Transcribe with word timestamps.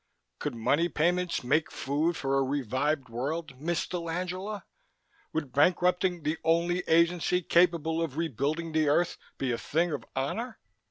Could 0.39 0.55
money 0.55 0.89
payments 0.89 1.43
make 1.43 1.69
food 1.69 2.17
for 2.17 2.35
a 2.35 2.41
revived 2.43 3.07
world, 3.07 3.61
Miss 3.61 3.85
dell'Angela? 3.87 4.63
Would 5.31 5.51
bankrupting 5.53 6.23
the 6.23 6.39
only 6.43 6.79
agency 6.87 7.43
capable 7.43 8.01
of 8.01 8.17
rebuilding 8.17 8.71
the 8.71 8.89
Earth 8.89 9.19
be 9.37 9.51
a 9.51 9.59
thing 9.59 9.91
of 9.91 10.03
honor? 10.15 10.57